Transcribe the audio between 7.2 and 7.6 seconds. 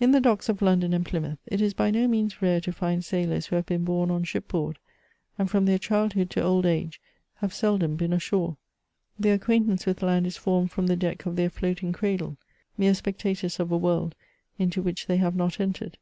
have